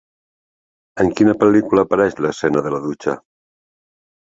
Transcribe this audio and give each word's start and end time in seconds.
En 1.03 1.11
quina 1.21 1.37
pel·lícula 1.45 1.85
apareix 1.89 2.19
l'escena 2.23 2.67
de 2.71 2.77
la 2.77 2.85
dutxa? 2.91 3.19